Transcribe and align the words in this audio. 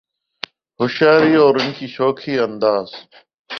ہوشیاری 0.79 1.35
اور 1.35 1.55
ان 1.55 1.71
کی 1.79 1.87
شوخی 1.87 2.39
انداز 2.39 2.89